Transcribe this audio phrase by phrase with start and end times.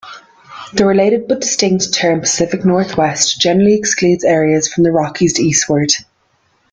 [0.73, 5.91] The related but distinct term "Pacific Northwest" generally excludes areas from the Rockies eastward.